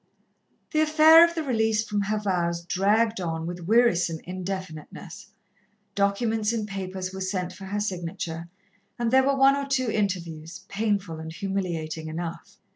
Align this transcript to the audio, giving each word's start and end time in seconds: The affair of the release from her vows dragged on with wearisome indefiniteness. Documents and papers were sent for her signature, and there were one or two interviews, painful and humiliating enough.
The 0.71 0.81
affair 0.81 1.23
of 1.23 1.35
the 1.35 1.43
release 1.43 1.87
from 1.87 2.01
her 2.01 2.17
vows 2.17 2.65
dragged 2.65 3.21
on 3.21 3.45
with 3.45 3.67
wearisome 3.67 4.17
indefiniteness. 4.25 5.27
Documents 5.93 6.51
and 6.51 6.67
papers 6.67 7.13
were 7.13 7.21
sent 7.21 7.53
for 7.53 7.65
her 7.65 7.79
signature, 7.79 8.49
and 8.97 9.11
there 9.11 9.21
were 9.23 9.37
one 9.37 9.55
or 9.55 9.67
two 9.67 9.91
interviews, 9.91 10.65
painful 10.69 11.19
and 11.19 11.31
humiliating 11.31 12.07
enough. 12.07 12.57